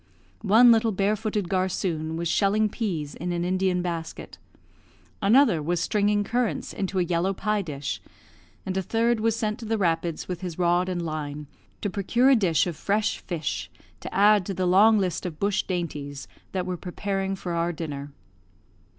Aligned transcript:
One 0.41 0.71
little 0.71 0.91
barefooted 0.91 1.47
garsoon 1.47 2.17
was 2.17 2.27
shelling 2.27 2.69
peas 2.69 3.13
in 3.13 3.31
an 3.31 3.45
Indian 3.45 3.83
basket, 3.83 4.39
another 5.21 5.61
was 5.61 5.79
stringing 5.79 6.23
currants 6.23 6.73
into 6.73 6.97
a 6.97 7.03
yellow 7.03 7.33
pie 7.35 7.61
dish, 7.61 8.01
and 8.65 8.75
a 8.75 8.81
third 8.81 9.19
was 9.19 9.35
sent 9.35 9.59
to 9.59 9.65
the 9.65 9.77
rapids 9.77 10.27
with 10.27 10.41
his 10.41 10.57
rod 10.57 10.89
and 10.89 11.03
line, 11.05 11.45
to 11.81 11.89
procure 11.91 12.31
a 12.31 12.35
dish 12.35 12.65
of 12.65 12.75
fresh 12.75 13.19
fish 13.19 13.69
to 13.99 14.11
add 14.11 14.43
to 14.47 14.55
the 14.55 14.65
long 14.65 14.97
list 14.97 15.23
of 15.23 15.39
bush 15.39 15.61
dainties 15.67 16.27
that 16.51 16.65
were 16.65 16.77
preparing 16.77 17.35
for 17.35 17.51
our 17.53 17.71
dinner. 17.71 18.11